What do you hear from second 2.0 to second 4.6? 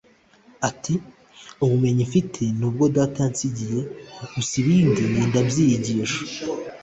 mfite ni ubwo data yansigiye gusa